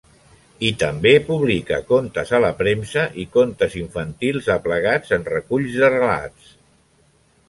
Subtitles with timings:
[0.67, 6.49] I també publica contes a la premsa i contes infantils aplegats en reculls de relats.